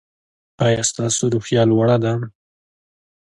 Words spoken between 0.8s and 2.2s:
ستاسو روحیه لوړه ده؟